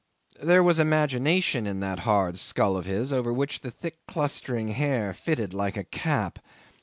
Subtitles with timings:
[0.41, 5.13] There was imagination in that hard skull of his, over which the thick clustering hair
[5.13, 6.39] fitted like a cap.